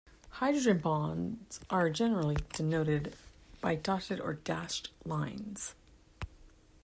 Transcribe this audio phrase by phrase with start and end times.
[0.39, 3.15] Hydrogen bonds are generally denoted
[3.61, 5.75] by dotted or dashed lines.